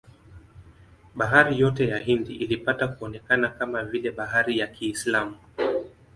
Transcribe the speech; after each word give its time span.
Bahari 1.15 1.59
yote 1.59 1.87
ya 1.87 1.97
Hindi 1.97 2.35
ilipata 2.35 2.87
kuonekana 2.87 3.49
kama 3.49 3.83
vile 3.83 4.11
bahari 4.11 4.59
ya 4.59 4.67
Kiislamu. 4.67 5.35